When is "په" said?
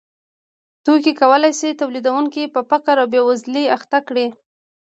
2.53-2.61